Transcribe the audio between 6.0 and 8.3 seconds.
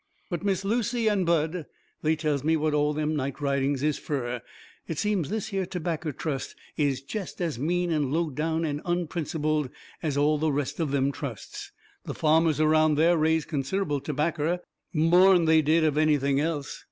trust is jest as mean and